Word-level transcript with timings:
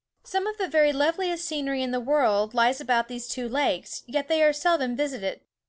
Some 0.23 0.47
of 0.47 0.57
the 0.57 0.67
very 0.67 0.91
loveliest 0.91 1.45
scenery 1.47 1.83
in 1.83 1.91
the 1.91 1.99
world 1.99 2.55
lies 2.55 2.81
about 2.81 3.07
these 3.07 3.27
two 3.27 3.47
lakes, 3.47 4.01
yet 4.07 4.29
they 4.29 4.41
are 4.41 4.51
seldom 4.51 4.95
visited. 4.95 5.41